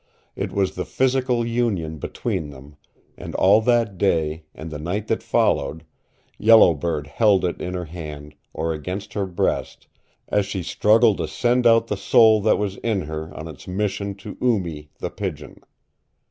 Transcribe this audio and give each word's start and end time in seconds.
It 0.35 0.51
was 0.51 0.73
the 0.73 0.83
physical 0.83 1.45
union 1.45 1.99
between 1.99 2.49
them, 2.49 2.75
and 3.19 3.35
all 3.35 3.61
that 3.61 3.99
day, 3.99 4.45
and 4.55 4.71
the 4.71 4.79
night 4.79 5.07
that 5.09 5.21
followed, 5.21 5.83
Yellow 6.39 6.73
Bird 6.73 7.05
held 7.05 7.45
it 7.45 7.61
in 7.61 7.75
her 7.75 7.85
hand 7.85 8.33
or 8.51 8.73
against 8.73 9.13
her 9.13 9.27
breast 9.27 9.85
as 10.27 10.47
she 10.47 10.63
struggled 10.63 11.17
to 11.17 11.27
send 11.27 11.67
out 11.67 11.85
the 11.85 11.97
soul 11.97 12.41
that 12.41 12.57
was 12.57 12.77
in 12.77 13.01
her 13.01 13.31
on 13.37 13.47
its 13.47 13.67
mission 13.67 14.15
to 14.15 14.35
Oo 14.43 14.57
Mee 14.59 14.89
the 14.97 15.11
Pigeon. 15.11 15.59